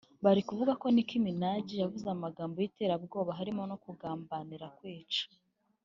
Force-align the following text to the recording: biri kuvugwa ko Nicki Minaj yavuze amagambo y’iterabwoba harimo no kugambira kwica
biri 0.23 0.41
kuvugwa 0.47 0.73
ko 0.81 0.85
Nicki 0.95 1.17
Minaj 1.25 1.67
yavuze 1.83 2.05
amagambo 2.15 2.55
y’iterabwoba 2.59 3.31
harimo 3.39 3.61
no 3.69 3.77
kugambira 3.83 4.65
kwica 4.77 5.25